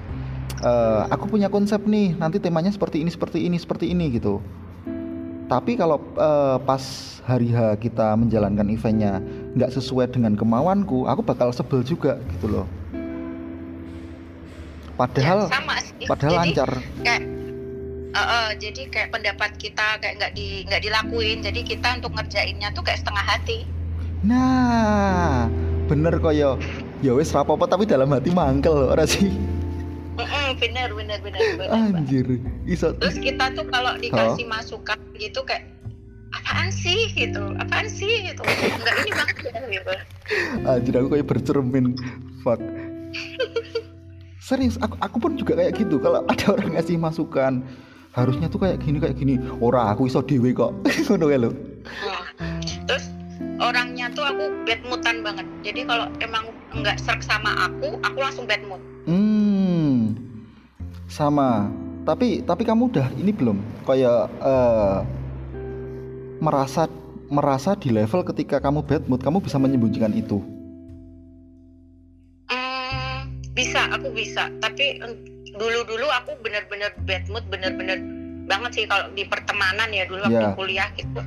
uh, 0.62 1.08
aku 1.08 1.32
punya 1.32 1.48
konsep 1.48 1.80
nih 1.88 2.14
nanti 2.20 2.38
temanya 2.38 2.70
seperti 2.70 3.00
ini 3.00 3.10
seperti 3.10 3.48
ini 3.48 3.58
seperti 3.58 3.86
ini 3.88 4.12
gitu. 4.12 4.44
Tapi 5.48 5.80
kalau 5.80 6.04
uh, 6.20 6.60
pas 6.60 6.84
hari 7.24 7.56
H 7.56 7.80
kita 7.80 8.20
menjalankan 8.20 8.68
eventnya 8.68 9.24
nggak 9.56 9.72
sesuai 9.80 10.12
dengan 10.12 10.36
kemauanku 10.36 11.08
aku 11.08 11.24
bakal 11.24 11.56
sebel 11.56 11.80
juga 11.88 12.20
gitu 12.36 12.52
loh. 12.52 12.68
Padahal 15.00 15.46
ya, 15.46 15.54
sama 15.54 15.76
sih. 15.80 16.10
padahal 16.10 16.34
jadi, 16.34 16.42
lancar. 16.42 16.72
kayak 17.06 17.37
uh, 18.14 18.20
uh, 18.20 18.48
jadi 18.56 18.88
kayak 18.88 19.10
pendapat 19.12 19.58
kita 19.60 20.00
kayak 20.00 20.22
nggak 20.22 20.34
di 20.38 20.64
nggak 20.68 20.84
dilakuin. 20.84 21.44
Jadi 21.44 21.62
kita 21.66 22.00
untuk 22.00 22.14
ngerjainnya 22.16 22.72
tuh 22.72 22.84
kayak 22.86 23.02
setengah 23.04 23.26
hati. 23.26 23.68
Nah 24.24 25.48
bener 25.88 26.20
kok 26.20 26.36
yo. 26.36 26.62
Ya 27.02 27.14
wes 27.14 27.34
rapopo 27.34 27.68
tapi 27.70 27.86
dalam 27.86 28.12
hati 28.14 28.30
mangkel 28.34 28.74
loh 28.74 29.08
sih? 29.08 29.32
Bener 30.58 30.90
bener 30.98 31.22
bener 31.22 31.42
bener 31.62 31.70
anjir 31.70 32.42
iso 32.66 32.90
terus 32.98 33.22
kita 33.22 33.54
tuh 33.54 33.70
kalau 33.70 33.94
dikasih 34.02 34.50
oh. 34.50 34.50
masukan 34.50 34.98
gitu 35.14 35.46
kayak 35.46 35.70
apaan 36.34 36.70
sih? 36.74 37.12
gitu. 37.14 37.44
Apaan 37.62 37.88
sih? 37.88 38.32
gitu. 38.32 38.42
Enggak 38.44 38.96
ini 39.04 39.12
banget 39.14 39.38
gitu. 39.70 39.92
Anjir 40.66 40.94
aku 40.98 41.08
kayak 41.14 41.28
bercermin. 41.28 41.86
Fuck. 42.42 42.60
Serius 44.48 44.80
aku, 44.80 44.96
aku 45.04 45.18
pun 45.20 45.32
juga 45.36 45.60
kayak 45.60 45.76
gitu. 45.76 46.00
Kalau 46.00 46.24
ada 46.24 46.46
orang 46.56 46.80
ngasih 46.80 46.96
masukan 46.96 47.68
harusnya 48.17 48.50
tuh 48.50 48.65
kayak 48.65 48.81
gini 48.81 48.97
kayak 48.97 49.15
gini. 49.15 49.38
Ora 49.62 49.93
aku 49.93 50.09
iso 50.09 50.25
dewe 50.25 50.51
kok. 50.51 50.74
Ngono 51.07 51.29
lo 51.38 51.50
terus 52.89 53.13
orangnya 53.62 54.12
tuh 54.12 54.25
aku 54.25 54.50
bad 54.65 54.81
moodan 54.89 55.21
banget. 55.21 55.45
Jadi 55.62 55.86
kalau 55.86 56.09
emang 56.19 56.50
nggak 56.74 56.97
serk 57.00 57.21
sama 57.21 57.53
aku 57.69 57.95
aku 58.01 58.17
langsung 58.17 58.50
bad 58.50 58.65
mood. 58.65 58.81
Hmm 59.05 60.17
sama. 61.07 61.71
Tapi 62.07 62.43
tapi 62.43 62.63
kamu 62.63 62.88
udah 62.91 63.07
ini 63.19 63.31
belum? 63.36 63.59
Kayak 63.83 64.31
uh, 64.39 65.03
merasa 66.39 66.88
merasa 67.27 67.75
di 67.75 67.91
level 67.91 68.24
ketika 68.24 68.63
kamu 68.63 68.83
bad 68.88 69.03
mood 69.12 69.19
kamu 69.19 69.43
bisa 69.43 69.59
menyembunyikan 69.59 70.15
itu? 70.15 70.39
Hmm, 72.47 73.27
bisa 73.51 73.91
aku 73.91 74.07
bisa. 74.15 74.47
Tapi 74.63 75.03
dulu 75.58 75.80
dulu 75.84 76.08
aku 76.10 76.38
bener-bener 76.42 76.94
bad 77.04 77.26
mood 77.30 77.46
bener-bener 77.50 78.00
banget 78.48 78.72
sih 78.74 78.84
kalau 78.88 79.12
di 79.12 79.28
pertemanan 79.28 79.92
ya 79.92 80.08
dulu 80.08 80.24
waktu 80.24 80.40
yeah. 80.40 80.56
kuliah 80.56 80.90
gitu 80.96 81.22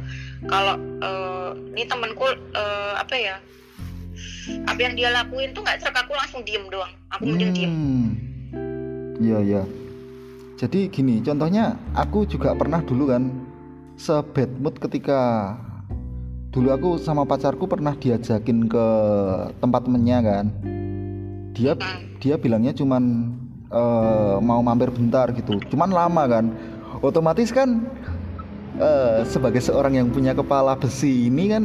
kalau 0.48 0.80
uh, 1.04 1.52
ini 1.76 1.84
temanku 1.84 2.24
uh, 2.56 2.96
apa 2.96 3.14
ya 3.14 3.36
apa 4.64 4.80
yang 4.80 4.94
dia 4.96 5.12
lakuin 5.12 5.52
tuh 5.52 5.60
nggak 5.60 5.84
serak 5.84 6.00
aku 6.08 6.16
langsung 6.16 6.40
diem 6.42 6.64
doang 6.72 6.90
aku 7.12 7.22
mending 7.28 7.52
hmm. 7.52 7.56
diem 7.56 7.72
iya 9.20 9.38
iya 9.44 9.62
jadi 10.56 10.88
gini 10.88 11.20
contohnya 11.20 11.76
aku 11.92 12.24
juga 12.24 12.56
pernah 12.56 12.80
dulu 12.80 13.12
kan 13.12 13.28
sebad 14.00 14.48
mood 14.56 14.80
ketika 14.80 15.54
dulu 16.50 16.68
aku 16.72 16.90
sama 16.98 17.28
pacarku 17.28 17.68
pernah 17.68 17.92
diajakin 17.94 18.66
ke 18.66 18.86
tempat 19.60 19.80
temennya 19.86 20.18
kan 20.24 20.46
dia 21.52 21.76
hmm. 21.76 22.18
dia 22.18 22.34
bilangnya 22.40 22.72
cuman 22.72 23.36
uh, 23.70 24.36
mau 24.42 24.60
mampir 24.60 24.90
bentar 24.90 25.30
gitu. 25.32 25.58
Cuman 25.70 25.90
lama 25.90 26.22
kan. 26.26 26.44
Otomatis 27.00 27.48
kan 27.48 27.80
uh, 28.76 29.24
sebagai 29.24 29.62
seorang 29.64 29.96
yang 29.96 30.12
punya 30.12 30.36
kepala 30.36 30.76
besi 30.76 31.32
ini 31.32 31.48
kan 31.48 31.64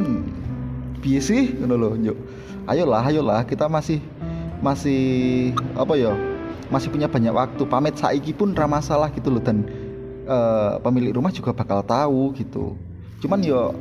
biasa 1.04 1.28
sih? 1.28 1.52
Loh 1.60 1.92
yuk 2.00 2.16
ayolah 2.66 3.04
ayolah 3.04 3.40
kita 3.44 3.68
masih 3.68 4.00
masih 4.64 5.52
apa 5.76 5.92
ya 5.94 6.16
masih 6.72 6.88
punya 6.88 7.04
banyak 7.10 7.34
waktu. 7.36 7.62
Pamit 7.68 8.00
saiki 8.00 8.32
pun 8.32 8.56
ramah 8.56 8.80
masalah 8.80 9.12
gitu 9.12 9.28
loh 9.28 9.42
dan 9.44 9.68
uh, 10.24 10.80
pemilik 10.80 11.12
rumah 11.12 11.34
juga 11.34 11.52
bakal 11.52 11.84
tahu 11.84 12.32
gitu. 12.38 12.72
Cuman 13.20 13.44
yo 13.44 13.76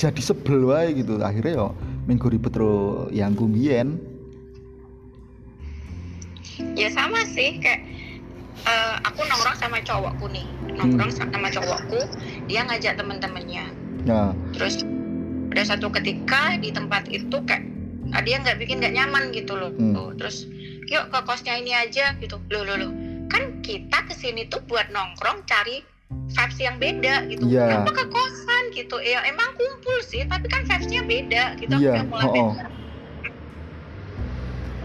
jadi 0.00 0.20
sebel 0.24 0.72
wae 0.72 0.96
gitu. 0.96 1.20
Akhirnya 1.20 1.52
yo 1.52 1.68
minggu 2.08 2.32
ribet 2.32 2.56
yang 3.12 3.36
gumbien 3.36 4.00
ya 6.76 6.88
sama 6.92 7.24
sih 7.28 7.60
kayak 7.60 7.84
uh, 8.64 8.96
aku 9.04 9.20
nongkrong 9.24 9.58
sama 9.58 9.78
cowokku 9.84 10.26
nih 10.32 10.46
nongkrong 10.76 11.12
hmm. 11.12 11.30
sama 11.32 11.48
cowokku 11.52 12.00
dia 12.48 12.64
ngajak 12.64 12.96
temen-temennya 12.96 13.64
ya. 14.04 14.32
terus 14.56 14.82
ada 15.52 15.62
satu 15.76 15.88
ketika 15.88 16.60
di 16.60 16.68
tempat 16.74 17.08
itu 17.08 17.36
kayak 17.48 17.64
dia 18.22 18.36
nggak 18.40 18.60
bikin 18.60 18.78
nggak 18.80 18.94
nyaman 18.94 19.32
gitu 19.32 19.56
loh 19.56 19.72
hmm. 19.72 20.16
terus 20.20 20.46
yuk 20.86 21.10
ke 21.10 21.18
kosnya 21.26 21.58
ini 21.58 21.74
aja 21.74 22.14
gitu 22.22 22.38
loh 22.52 22.62
loh 22.62 22.76
loh 22.78 22.92
kan 23.26 23.58
kita 23.60 24.06
ke 24.06 24.14
sini 24.14 24.46
tuh 24.46 24.62
buat 24.70 24.86
nongkrong 24.94 25.42
cari 25.50 25.82
vibes 26.30 26.58
yang 26.62 26.78
beda 26.78 27.26
gitu 27.26 27.50
yeah. 27.50 27.66
kenapa 27.82 27.90
ke 28.02 28.04
kosan 28.14 28.64
gitu 28.70 28.96
ya 29.02 29.26
emang 29.26 29.50
kumpul 29.58 29.98
sih 30.06 30.22
tapi 30.26 30.46
kan 30.46 30.62
vibesnya 30.62 31.02
beda 31.02 31.44
gitu 31.58 31.74
yeah. 31.82 32.06
mulai 32.06 32.26
oh, 32.30 32.54
oh. 32.54 32.54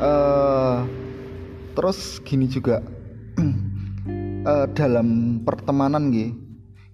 Uh, 0.02 0.82
terus 1.74 2.20
gini 2.24 2.46
juga 2.48 2.84
uh, 4.48 4.68
dalam 4.78 5.40
pertemanan 5.44 6.12
gitu 6.12 6.52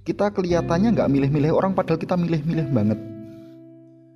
kita 0.07 0.31
kelihatannya 0.31 0.95
nggak 0.95 1.11
milih-milih 1.11 1.51
orang 1.51 1.75
padahal 1.75 1.99
kita 1.99 2.15
milih-milih 2.15 2.71
banget. 2.71 2.95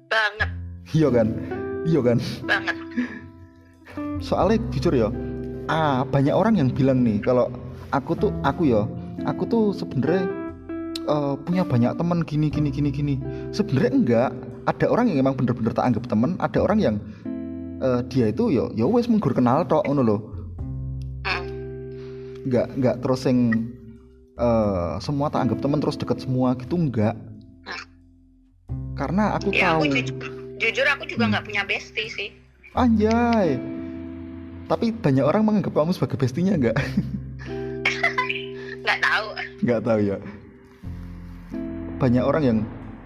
Banget. 0.08 0.50
Iya 0.96 1.12
kan? 1.12 1.28
Iya 1.84 2.00
kan? 2.00 2.18
Banget. 2.48 2.78
Soalnya 4.28 4.64
jujur 4.72 4.96
ya 4.96 5.12
ah 5.68 6.08
banyak 6.08 6.32
orang 6.32 6.56
yang 6.58 6.72
bilang 6.72 7.04
nih 7.04 7.20
kalau 7.20 7.52
aku 7.92 8.16
tuh 8.16 8.32
aku 8.44 8.72
ya 8.72 8.88
aku 9.28 9.44
tuh 9.52 9.64
sebenarnya 9.76 10.32
uh, 11.12 11.36
punya 11.44 11.68
banyak 11.68 11.92
teman 12.00 12.24
gini 12.24 12.48
gini 12.48 12.72
gini 12.72 12.90
gini. 12.96 13.16
Sebenarnya 13.52 13.92
enggak. 13.92 14.32
Ada 14.62 14.88
orang 14.88 15.12
yang 15.12 15.28
emang 15.28 15.36
bener-bener 15.36 15.76
tak 15.76 15.92
anggap 15.92 16.08
teman 16.08 16.40
ada 16.40 16.64
orang 16.64 16.80
yang 16.80 16.96
uh, 17.84 18.00
dia 18.08 18.32
itu 18.32 18.48
ya 18.48 18.72
ya 18.78 18.88
wes 18.88 19.12
menggur 19.12 19.36
kenal 19.36 19.66
tok 19.68 19.84
ngono 19.90 20.06
loh 20.06 20.20
enggak 22.46 22.68
enggak 22.74 22.96
terus 23.04 23.22
yang 23.28 23.40
uh, 24.38 24.98
semua 25.02 25.28
tak 25.30 25.50
anggap 25.50 25.60
teman 25.62 25.80
terus 25.80 25.98
deket 25.98 26.18
semua 26.24 26.54
gitu 26.58 26.76
enggak 26.78 27.16
karena 28.96 29.34
aku 29.40 29.50
ya, 29.56 29.74
tahu 29.74 29.88
aku 29.88 29.98
jujur, 29.98 30.32
jujur 30.62 30.86
aku 30.86 31.04
juga 31.10 31.24
nggak 31.32 31.44
hmm. 31.44 31.50
punya 31.50 31.64
bestie 31.66 32.10
sih 32.10 32.30
anjay 32.78 33.58
tapi 34.72 34.96
banyak 34.96 35.28
orang 35.28 35.44
menganggap 35.44 35.76
kamu 35.76 35.92
sebagai 35.92 36.16
bestinya 36.16 36.56
enggak? 36.56 36.80
Enggak 38.80 39.00
tahu. 39.04 39.28
Enggak 39.60 39.82
tahu 39.84 40.00
ya. 40.00 40.18
Banyak 42.00 42.24
orang 42.24 42.44
yang 42.48 42.60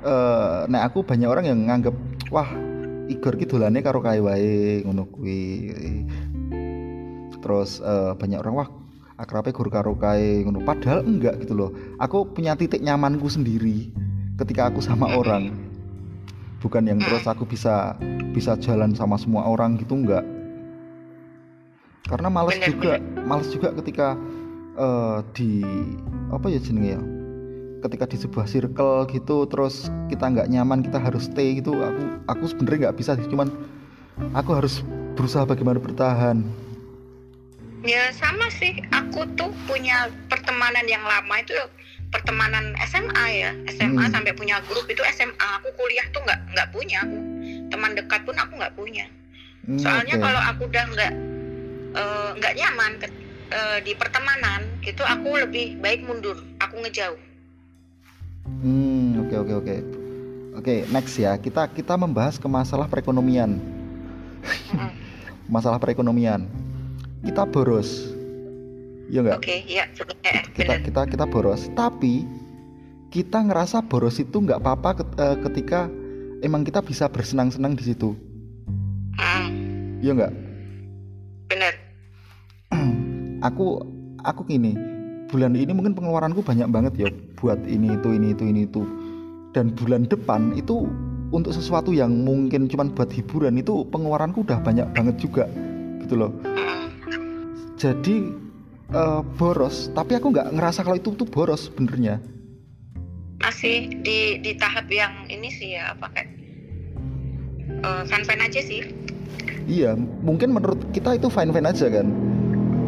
uh, 0.06 0.70
nah 0.70 0.86
aku 0.86 1.02
banyak 1.02 1.26
orang 1.26 1.50
yang 1.50 1.66
nganggap 1.66 1.98
wah 2.30 2.46
Igor 3.10 3.34
ki 3.34 3.50
dolane 3.50 3.82
karo 3.82 3.98
kae 4.06 4.22
wae 4.22 4.86
ngono 4.86 5.10
kuwi. 5.10 5.74
Terus 7.42 7.82
uh, 7.82 8.14
banyak 8.14 8.46
orang 8.46 8.54
wah 8.62 8.70
akrabnya 9.16 9.56
guru 9.56 9.70
karo 9.72 9.94
kae 9.96 10.44
ngono. 10.44 10.64
Padahal 10.64 11.04
enggak 11.04 11.42
gitu 11.44 11.54
loh. 11.56 11.70
Aku 12.00 12.28
punya 12.30 12.54
titik 12.56 12.84
nyamanku 12.84 13.28
sendiri 13.28 13.92
ketika 14.40 14.68
aku 14.72 14.80
sama 14.84 15.12
orang. 15.16 15.56
Bukan 16.60 16.90
yang 16.90 16.98
terus 16.98 17.30
aku 17.30 17.46
bisa 17.46 17.96
bisa 18.34 18.58
jalan 18.60 18.92
sama 18.98 19.16
semua 19.16 19.48
orang 19.48 19.80
gitu 19.80 19.96
enggak 19.96 20.26
karena 22.06 22.30
males 22.30 22.58
bener, 22.58 22.70
juga 22.70 22.94
bener. 23.02 23.26
males 23.26 23.48
juga 23.50 23.70
ketika 23.82 24.08
uh, 24.78 25.20
di 25.34 25.66
apa 26.30 26.46
ya 26.54 26.60
jenenge 26.62 26.90
ya 26.98 27.02
ketika 27.82 28.06
di 28.10 28.18
sebuah 28.18 28.46
circle 28.50 29.06
gitu 29.14 29.46
terus 29.50 29.90
kita 30.10 30.26
nggak 30.26 30.50
nyaman 30.50 30.82
kita 30.82 30.98
harus 30.98 31.30
stay 31.30 31.58
gitu 31.58 31.74
aku 31.82 32.04
aku 32.30 32.44
sebenarnya 32.50 32.90
nggak 32.90 32.98
bisa 32.98 33.18
sih 33.18 33.30
cuman 33.30 33.50
aku 34.34 34.58
harus 34.58 34.82
berusaha 35.18 35.46
bagaimana 35.46 35.78
bertahan 35.78 36.46
ya 37.86 38.10
sama 38.12 38.50
sih 38.52 38.82
aku 38.90 39.24
tuh 39.34 39.54
punya 39.66 40.10
pertemanan 40.26 40.86
yang 40.86 41.02
lama 41.02 41.38
itu 41.38 41.54
pertemanan 42.10 42.74
SMA 42.84 43.26
ya 43.32 43.52
SMA 43.72 44.02
Hmm. 44.02 44.12
sampai 44.12 44.34
punya 44.34 44.58
grup 44.66 44.86
itu 44.86 45.06
SMA 45.08 45.48
aku 45.56 45.70
kuliah 45.76 46.06
tuh 46.10 46.22
nggak 46.22 46.40
nggak 46.52 46.68
punya 46.70 46.98
aku 47.02 47.18
teman 47.70 47.92
dekat 47.94 48.22
pun 48.26 48.36
aku 48.36 48.54
nggak 48.58 48.74
punya 48.74 49.06
Hmm, 49.66 49.82
soalnya 49.82 50.14
oke. 50.14 50.22
kalau 50.22 50.42
aku 50.44 50.62
udah 50.66 50.86
nggak 50.88 51.14
eh, 51.96 52.30
nggak 52.38 52.54
nyaman 52.56 52.92
ke- 52.98 53.18
eh, 53.50 53.78
di 53.82 53.94
pertemanan 53.94 54.62
gitu 54.82 55.02
aku 55.02 55.38
lebih 55.38 55.78
baik 55.80 56.02
mundur 56.02 56.38
aku 56.58 56.82
ngejauh 56.82 57.18
Hmm, 58.46 59.26
oke 59.26 59.36
oke 59.36 59.54
oke. 59.58 59.76
Oke, 60.56 60.76
next 60.88 61.18
ya. 61.18 61.34
Kita 61.36 61.66
kita 61.68 61.98
membahas 61.98 62.38
ke 62.38 62.46
masalah 62.46 62.86
perekonomian. 62.86 63.58
Masalah 65.46 65.78
perekonomian. 65.78 66.46
Kita 67.26 67.44
boros. 67.50 68.14
Ya 69.06 69.22
enggak? 69.22 69.38
oke 69.42 69.56
ya 69.70 69.86
eh, 70.26 70.42
Kita 70.58 70.78
bener 70.78 70.80
kita 70.82 71.02
kita 71.06 71.26
boros, 71.30 71.70
tapi 71.78 72.26
kita 73.14 73.46
ngerasa 73.46 73.86
boros 73.86 74.18
itu 74.18 74.34
nggak 74.42 74.62
apa-apa 74.62 74.90
eh, 75.22 75.38
ketika 75.46 75.86
emang 76.42 76.66
kita 76.66 76.82
bisa 76.82 77.06
bersenang-senang 77.06 77.78
di 77.78 77.84
situ. 77.94 78.18
Mm, 79.18 79.48
Ya 80.02 80.12
enggak? 80.14 80.34
bener 81.46 81.74
Aku 83.48 83.78
aku 84.26 84.42
gini, 84.50 84.74
bulan 85.30 85.54
ini 85.54 85.70
mungkin 85.70 85.94
pengeluaranku 85.94 86.42
banyak 86.42 86.66
banget 86.74 86.94
ya 86.98 87.10
buat 87.38 87.62
ini 87.70 87.94
itu 87.94 88.10
ini 88.10 88.34
itu 88.34 88.44
ini 88.46 88.66
itu. 88.66 88.82
Dan 89.54 89.72
bulan 89.78 90.10
depan 90.10 90.58
itu 90.58 90.90
untuk 91.30 91.54
sesuatu 91.54 91.94
yang 91.94 92.26
mungkin 92.26 92.66
cuman 92.68 92.90
buat 92.92 93.08
hiburan 93.14 93.62
itu 93.62 93.86
pengeluaranku 93.94 94.42
udah 94.42 94.60
banyak 94.66 94.90
banget 94.98 95.16
juga 95.22 95.46
gitu 96.02 96.18
loh. 96.18 96.32
Jadi 97.76 98.32
eh, 98.90 99.22
boros, 99.36 99.92
tapi 99.92 100.16
aku 100.16 100.32
nggak 100.32 100.56
ngerasa 100.56 100.82
kalau 100.82 100.96
itu 100.96 101.12
tuh 101.14 101.28
boros 101.28 101.68
benernya. 101.70 102.20
masih 103.36 103.94
di 104.02 104.42
di 104.42 104.58
tahap 104.58 104.90
yang 104.90 105.30
ini 105.30 105.54
sih 105.54 105.78
ya 105.78 105.94
apa 105.94 106.10
kayak 106.18 106.34
eh, 107.70 108.04
fan-fan 108.10 108.42
aja 108.42 108.58
sih 108.58 108.82
Iya, 109.66 109.94
mungkin 109.98 110.50
menurut 110.50 110.82
kita 110.90 111.14
itu 111.14 111.30
fine 111.30 111.54
fine 111.54 111.70
aja 111.70 111.86
kan. 111.90 112.10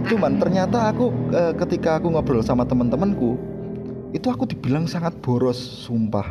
Cuman 0.06 0.42
ternyata 0.42 0.90
aku 0.90 1.14
eh, 1.30 1.54
ketika 1.62 2.02
aku 2.02 2.10
ngobrol 2.10 2.42
sama 2.42 2.66
teman-temanku, 2.66 3.38
itu 4.14 4.26
aku 4.30 4.50
dibilang 4.50 4.90
sangat 4.90 5.14
boros, 5.22 5.58
sumpah. 5.58 6.26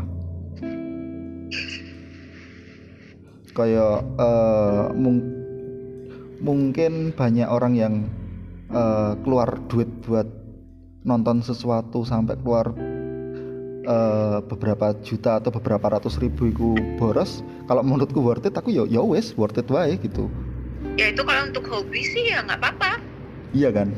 Kayak 3.54 4.02
eh, 4.18 4.84
mung- 4.94 5.34
mungkin 6.38 7.14
banyak 7.14 7.46
orang 7.46 7.74
yang 7.78 7.94
eh, 8.68 9.12
keluar 9.22 9.58
duit 9.66 9.88
buat 10.02 10.26
nonton 11.02 11.38
sesuatu 11.38 12.02
sampai 12.02 12.34
keluar 12.38 12.74
eh, 13.86 14.38
beberapa 14.44 14.90
juta 15.00 15.38
atau 15.38 15.50
beberapa 15.50 15.86
ratus 15.86 16.18
ribu 16.18 16.50
itu 16.50 16.68
boros. 16.96 17.40
Kalau 17.66 17.82
menurutku 17.82 18.18
worth 18.18 18.46
it, 18.46 18.54
aku 18.54 18.70
ya 18.70 18.82
ya 18.86 19.02
wes 19.02 19.34
worth 19.34 19.58
it 19.58 19.66
wae 19.68 19.94
gitu. 19.98 20.26
ya 20.96 21.12
itu 21.12 21.20
kalau 21.20 21.44
untuk 21.44 21.64
hobi 21.68 22.00
sih 22.00 22.32
ya 22.32 22.40
nggak 22.40 22.56
apa-apa 22.56 22.90
Iya 23.52 23.68
kan? 23.68 23.88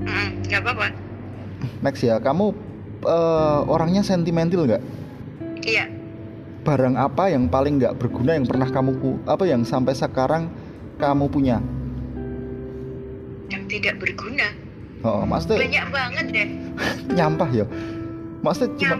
Mm, 0.00 0.28
nggak 0.48 0.62
apa-apa 0.64 0.88
Next 1.84 2.00
ya, 2.00 2.16
kamu 2.16 2.54
eh, 3.04 3.60
orangnya 3.68 4.00
sentimental 4.00 4.64
nggak? 4.64 4.80
iya 5.62 5.84
Barang 6.64 6.96
apa 6.96 7.28
yang 7.28 7.48
paling 7.48 7.76
nggak 7.76 7.96
berguna 8.00 8.36
yang 8.36 8.44
pernah 8.44 8.68
kamu 8.68 8.92
apa 9.24 9.44
yang 9.44 9.62
sampai 9.64 9.92
sekarang 9.92 10.48
kamu 10.96 11.28
punya? 11.28 11.60
Yang 13.48 13.64
tidak 13.66 13.98
berguna 13.98 14.48
Oh, 14.98 15.22
maksudnya 15.22 15.62
banyak 15.62 15.86
banget 15.88 16.26
deh 16.28 16.48
nyampah 17.18 17.50
ya? 17.52 17.64
Maksudnya 18.40 18.74
cuma 18.76 18.96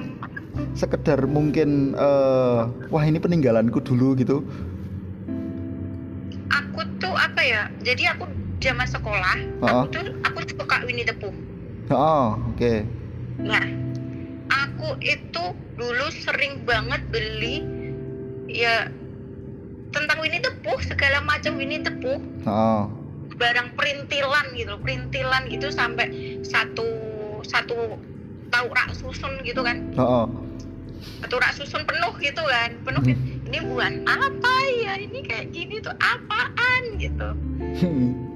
sekedar 0.75 1.23
mungkin 1.25 1.95
eh, 1.95 2.61
wah 2.89 3.03
ini 3.03 3.17
peninggalanku 3.17 3.79
dulu 3.79 4.15
gitu. 4.15 4.43
aku 6.49 6.81
tuh 6.99 7.15
apa 7.15 7.41
ya 7.41 7.63
jadi 7.81 8.15
aku 8.15 8.27
zaman 8.59 8.87
sekolah 8.87 9.37
Oh. 9.61 9.85
aku 9.85 9.87
tuh 9.93 10.03
aku 10.23 10.39
suka 10.49 10.77
Winnie 10.85 11.03
the 11.03 11.15
Pooh 11.15 11.35
Oh, 11.89 12.37
oke. 12.53 12.73
nah 13.39 13.65
aku 14.49 14.99
itu 15.01 15.45
dulu 15.75 16.07
sering 16.13 16.63
banget 16.63 17.01
beli 17.09 17.63
ya 18.47 18.91
tentang 19.91 20.19
Winnie 20.19 20.39
the 20.39 20.53
Pooh 20.61 20.79
segala 20.81 21.23
macam 21.23 21.55
Winnie 21.55 21.81
the 21.81 21.93
Pooh 21.97 22.19
Oh, 22.45 22.91
barang 23.39 23.69
perintilan 23.73 24.47
gitu 24.53 24.75
perintilan 24.83 25.47
gitu 25.47 25.71
sampai 25.71 26.11
satu 26.43 26.85
satu 27.47 27.97
tahu 28.51 28.67
rak 28.75 28.91
susun 28.93 29.39
gitu 29.47 29.63
kan 29.63 29.79
oh, 29.95 30.03
oh. 30.03 30.27
satu 31.23 31.39
rak 31.39 31.55
susun 31.55 31.87
penuh 31.87 32.13
gitu 32.19 32.43
kan 32.43 32.75
penuh 32.83 33.01
Hmm. 33.01 33.11
gitu. 33.15 33.23
ini 33.49 33.59
buat 33.65 33.95
apa 34.05 34.55
ya 34.83 34.93
ini 34.99 35.21
kayak 35.25 35.55
gini 35.55 35.79
tuh 35.79 35.95
apaan 35.97 36.83
gitu 36.99 37.29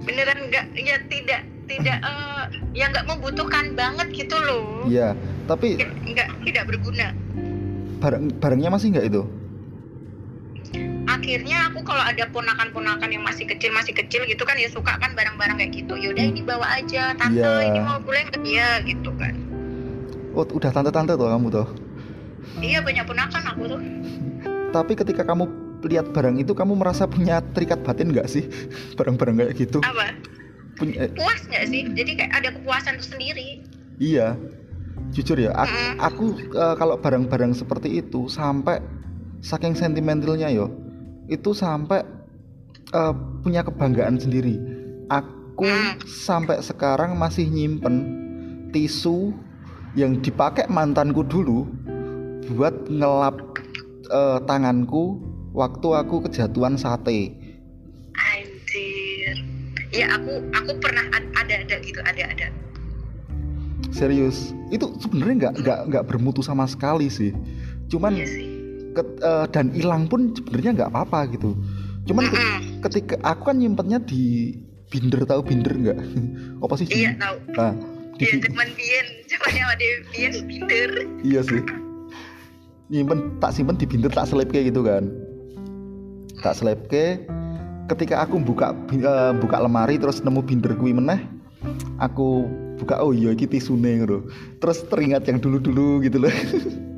beneran 0.06 0.38
nggak 0.48 0.66
ya 0.78 0.96
tidak 1.10 1.42
tidak 1.66 1.98
eh, 2.10 2.44
ya 2.72 2.88
nggak 2.88 3.06
membutuhkan 3.06 3.74
banget 3.74 4.08
gitu 4.14 4.38
loh 4.38 4.86
Iya, 4.86 5.14
tapi 5.46 5.78
nggak 5.82 6.28
tidak 6.46 6.64
berguna 6.70 7.10
barang 8.02 8.34
barangnya 8.42 8.70
masih 8.70 8.90
nggak 8.94 9.06
itu? 9.10 9.22
Akhirnya 11.22 11.70
aku 11.70 11.87
kalau 11.87 12.02
ada 12.02 12.26
ponakan-ponakan 12.26 13.06
yang 13.06 13.22
masih 13.22 13.46
kecil 13.46 13.70
masih 13.70 13.94
kecil 13.94 14.26
gitu 14.26 14.42
kan 14.42 14.58
ya 14.58 14.66
suka 14.66 14.98
kan 14.98 15.14
barang-barang 15.14 15.54
kayak 15.54 15.70
gitu 15.72 15.94
yaudah 15.94 16.18
ini 16.20 16.42
bawa 16.42 16.66
aja 16.74 17.14
tante 17.14 17.38
Iya. 17.38 17.62
ini 17.64 17.78
mau 17.78 18.02
boleh 18.02 18.26
nggak 18.26 18.42
ya 18.42 18.82
gitu 18.82 19.14
kan 19.14 19.30
Oh, 20.35 20.42
udah 20.42 20.72
tante-tante 20.72 21.12
tuh 21.12 21.28
kamu 21.28 21.46
tuh. 21.46 21.68
iya 22.58 22.80
banyak 22.80 23.06
ponakan 23.06 23.42
aku 23.46 23.62
tuh 23.68 23.80
Tapi 24.72 24.92
ketika 24.96 25.22
kamu 25.22 25.44
lihat 25.85 26.11
barang 26.11 26.40
itu 26.40 26.50
kamu 26.50 26.74
merasa 26.74 27.06
punya 27.06 27.38
terikat 27.52 27.87
batin 27.87 28.11
nggak 28.11 28.26
sih 28.26 28.50
barang-barang 28.98 29.38
kayak 29.38 29.54
gitu? 29.54 29.78
apa 29.78 30.11
Punya, 30.74 31.06
eh, 31.06 31.11
puas 31.14 31.38
nggak 31.46 31.64
sih 31.70 31.87
jadi 31.87 32.11
kayak 32.18 32.32
ada 32.35 32.48
kepuasan 32.50 32.98
sendiri 32.98 33.62
iya, 33.94 34.35
jujur 35.12 35.38
ya. 35.38 35.54
Aku, 35.54 35.70
Mm-mm. 35.70 35.94
aku 36.00 36.24
eh, 36.50 36.74
kalau 36.74 36.98
barang-barang 36.98 37.54
seperti 37.54 38.00
itu 38.00 38.26
sampai 38.26 38.82
saking 39.38 39.76
sentimentalnya 39.76 40.48
yo, 40.48 40.72
itu 41.32 41.56
sampai 41.56 42.04
eh, 42.92 43.14
punya 43.40 43.64
kebanggaan 43.64 44.20
sendiri. 44.20 44.60
Aku 45.08 45.64
Mm. 45.64 46.00
sampai 46.08 46.64
sekarang 46.64 47.14
masih 47.14 47.44
nyimpen 47.46 47.96
tisu 48.72 49.36
yang 49.92 50.16
dipakai 50.24 50.64
mantanku 50.66 51.20
dulu 51.22 51.68
buat 52.52 52.88
ngelap 52.88 53.36
eh, 54.08 54.38
tanganku 54.44 55.20
waktu 55.52 55.88
aku 55.92 56.24
kejatuhan 56.28 56.80
sate. 56.80 57.36
anjir 58.12 59.36
ya 59.92 60.08
aku 60.16 60.40
aku 60.56 60.72
pernah 60.80 61.04
ad- 61.12 61.32
ada 61.36 61.54
ada 61.64 61.76
gitu 61.84 62.00
ada 62.00 62.24
ada 62.28 62.48
Serius, 63.92 64.56
itu 64.72 64.88
sebenarnya 65.04 65.34
nggak 65.36 65.54
nggak 65.60 65.80
nggak 65.92 66.04
bermutu 66.08 66.40
sama 66.40 66.64
sekali 66.64 67.12
sih. 67.12 67.36
Cuman 67.92 68.16
iya 68.16 68.24
sih 68.24 68.48
ket- 68.92 69.20
eh, 69.20 69.46
dan 69.50 69.72
hilang 69.72 70.07
pun 70.07 70.33
sebenarnya 70.33 70.70
nggak 70.76 70.90
apa-apa 70.92 71.33
gitu. 71.33 71.57
Cuman 72.05 72.26
ke- 72.26 72.37
Mm-mm. 72.37 72.59
ketika 72.83 73.14
aku 73.22 73.48
kan 73.48 73.57
nyimpennya 73.57 74.02
di 74.02 74.55
binder 74.88 75.24
tahu 75.24 75.40
binder 75.40 75.72
nggak? 75.72 75.98
Apa 76.64 76.74
sih? 76.76 76.87
iya 76.87 77.16
tahu 77.16 77.37
Nah, 77.57 77.72
di 78.18 78.24
iya 78.24 78.37
cuman 78.42 78.68
bien 78.76 79.07
cuman 79.24 79.52
yang 79.55 79.68
ada 79.70 79.87
bien 80.11 80.33
binder 80.44 80.90
iya 81.22 81.40
sih. 81.40 81.62
Nyimpen 82.88 83.40
tak 83.40 83.57
simpen 83.57 83.81
di 83.81 83.88
binder 83.88 84.12
tak 84.12 84.28
selip 84.28 84.52
kayak 84.52 84.68
gitu 84.68 84.85
kan. 84.85 85.09
Tak 86.38 86.59
selip 86.59 86.85
ke 86.87 87.24
ketika 87.88 88.20
aku 88.20 88.37
buka 88.37 88.76
eh, 88.92 89.33
buka 89.37 89.57
lemari 89.59 89.96
terus 89.96 90.20
nemu 90.20 90.44
binder 90.44 90.76
kuwi 90.76 90.92
meneh 90.92 91.24
aku 91.96 92.44
buka 92.76 92.98
oh 92.98 93.14
iya 93.14 93.33
iki 93.33 93.46
tisune 93.46 94.02
ngono. 94.02 94.28
Terus 94.59 94.85
teringat 94.90 95.24
yang 95.24 95.40
dulu-dulu 95.40 96.02
gitu 96.02 96.20
loh. 96.20 96.35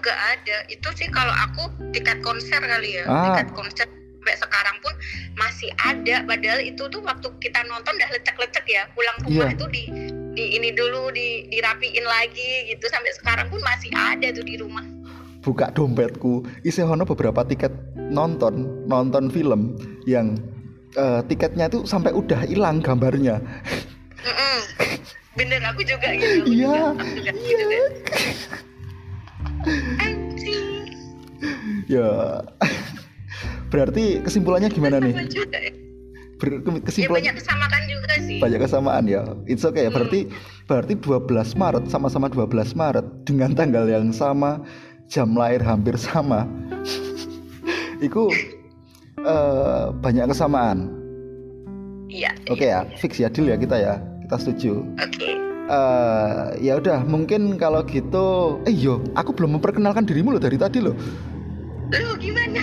Juga 0.00 0.16
ada. 0.16 0.56
Itu 0.66 0.88
sih 0.96 1.08
kalau 1.08 1.30
aku 1.30 1.62
tiket 1.92 2.18
konser 2.20 2.56
kali 2.56 2.96
ya. 2.96 3.04
Ah. 3.04 3.36
Tiket 3.36 3.52
konser 3.52 3.84
sampai 3.84 4.36
sekarang 4.36 4.76
pun 4.80 4.94
masih 5.34 5.68
ada. 5.78 6.24
Padahal 6.24 6.60
itu 6.60 6.82
tuh 6.86 7.00
waktu 7.00 7.28
kita 7.36 7.60
nonton 7.64 7.92
udah 7.94 8.10
lecek-lecek 8.10 8.64
ya. 8.64 8.88
Pulang 8.90 9.16
rumah 9.22 9.46
Iya. 9.46 9.54
itu 9.54 9.66
di 9.68 9.82
di 10.30 10.44
ini 10.56 10.70
dulu 10.70 11.10
di 11.10 11.44
dirapiin 11.48 12.06
lagi 12.06 12.70
gitu 12.70 12.86
sampai 12.86 13.12
sekarang 13.12 13.46
pun 13.48 13.60
masih 13.60 13.90
ada 13.92 14.30
tuh 14.30 14.42
di 14.42 14.56
rumah. 14.56 14.84
buka 15.40 15.72
dompetku 15.72 16.44
isi 16.62 16.84
ono 16.84 17.00
beberapa 17.02 17.40
tiket 17.40 17.72
nonton 17.96 18.84
nonton 18.84 19.32
film 19.32 19.72
yang 20.04 20.36
eh, 20.92 21.24
tiketnya 21.24 21.64
itu 21.64 21.82
sampai 21.82 22.12
udah 22.12 22.44
hilang 22.44 22.84
gambarnya 22.84 23.40
Mm-mm. 24.20 24.58
bener 25.32 25.64
aku 25.64 25.80
juga 25.80 26.12
gitu 26.12 26.44
Iya, 26.44 26.92
juga, 26.92 26.92
aku 26.92 27.10
juga 27.16 27.30
gitu 27.32 27.64
iya. 27.72 27.84
Anjing. 29.98 30.66
Ya. 31.86 32.40
Berarti 33.70 34.20
kesimpulannya 34.20 34.68
gimana 34.68 34.98
nih? 34.98 35.14
Juga 35.26 35.58
ya. 35.58 35.72
Ber- 36.40 36.64
ke- 36.64 36.72
ya 36.72 36.80
kesimpulan 36.82 37.20
banyak 37.20 37.34
kesamaan 37.36 37.82
juga 37.84 38.14
sih. 38.18 38.38
Banyak 38.40 38.60
kesamaan 38.64 39.04
ya. 39.04 39.22
It's 39.44 39.62
okay 39.62 39.86
Hmm. 39.86 39.94
berarti 39.94 40.20
berarti 40.64 40.92
12 40.96 41.52
Maret 41.54 41.84
sama-sama 41.86 42.26
12 42.26 42.72
Maret 42.72 43.04
dengan 43.24 43.52
tanggal 43.52 43.84
yang 43.84 44.08
sama 44.10 44.64
jam 45.06 45.36
lahir 45.36 45.60
hampir 45.60 46.00
sama. 46.00 46.48
Itu 48.06 48.32
eh, 49.20 49.84
banyak 49.92 50.32
kesamaan. 50.32 50.88
Iya 52.10 52.32
oke 52.50 52.64
ya. 52.64 52.82
fix 52.98 53.20
ya 53.20 53.28
deal 53.30 53.46
ya 53.46 53.56
kita 53.56 53.76
ya. 53.76 53.94
Kita 54.24 54.36
setuju. 54.40 54.82
Oke 54.96 55.36
eh 55.70 56.32
ya 56.60 56.74
udah 56.76 57.06
mungkin 57.06 57.54
kalau 57.54 57.86
gitu 57.86 58.58
eh 58.66 58.74
yo 58.74 58.98
aku 59.14 59.30
belum 59.30 59.56
memperkenalkan 59.56 60.02
dirimu 60.02 60.34
loh 60.34 60.42
dari 60.42 60.58
tadi 60.58 60.82
loh. 60.82 60.98
Lu 61.90 62.10
gimana? 62.18 62.58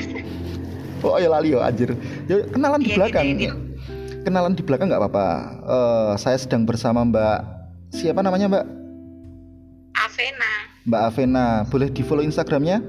Oh 0.99 1.15
ya 1.15 1.29
lali 1.29 1.55
yo 1.55 1.59
anjir. 1.59 1.95
Ya 2.27 2.43
kenalan 2.45 2.81
di 2.81 2.91
Iya, 2.91 2.97
belakang. 2.99 3.25
gitu. 3.33 3.55
kenalan 4.21 4.53
di 4.53 4.61
belakang 4.61 4.91
nggak 4.91 4.99
apa-apa. 4.99 5.27
Eh 5.63 6.13
saya 6.19 6.35
sedang 6.35 6.67
bersama 6.67 6.99
Mbak 7.01 7.39
siapa 7.91 8.19
namanya 8.19 8.51
Mbak? 8.51 8.65
Avena. 9.95 10.51
Mbak 10.83 11.01
Avena. 11.03 11.45
Boleh 11.65 11.87
di 11.87 12.01
follow 12.01 12.21
Instagramnya? 12.21 12.83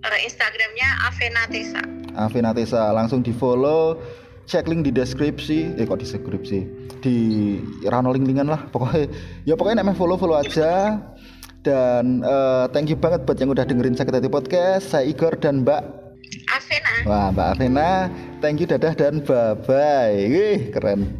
Eh, 0.00 0.20
Instagramnya 0.22 0.88
Avena 1.02 1.42
Tesa 1.46 1.82
Avena 2.14 2.50
Tesa 2.54 2.94
langsung 2.94 3.20
di 3.20 3.34
follow 3.34 3.98
cek 4.46 4.70
link 4.70 4.86
di 4.86 4.92
deskripsi. 4.94 5.76
Eh 5.76 5.84
kok 5.84 6.00
di 6.00 6.06
deskripsi? 6.06 6.58
Di 7.02 7.16
rano 7.86 8.14
link-linkan 8.14 8.48
lah 8.48 8.66
pokoknya. 8.70 9.06
Ya 9.44 9.54
pokoknya 9.58 9.82
namanya 9.82 9.98
follow 9.98 10.16
follow 10.16 10.38
aja. 10.38 11.02
Dan 11.66 12.22
eh, 12.22 12.64
thank 12.70 12.86
you 12.86 12.96
banget 12.96 13.26
buat 13.26 13.36
yang 13.42 13.50
udah 13.50 13.66
dengerin 13.66 13.98
Sakit 13.98 14.22
Hati 14.22 14.30
Podcast. 14.30 14.94
Saya 14.94 15.10
Igor 15.10 15.34
dan 15.36 15.66
Mbak 15.66 15.82
Avena. 16.54 16.94
Wah 17.04 17.28
Mbak 17.34 17.46
Avena. 17.58 17.90
Thank 18.38 18.62
you 18.62 18.70
dadah 18.70 18.94
dan 18.94 19.24
bye 19.26 19.58
bye 19.66 20.14
Wih 20.30 20.70
keren 20.70 21.10